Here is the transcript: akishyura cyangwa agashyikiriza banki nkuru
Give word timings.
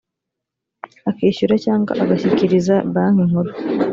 akishyura 1.09 1.55
cyangwa 1.65 1.91
agashyikiriza 2.03 2.75
banki 2.93 3.23
nkuru 3.29 3.51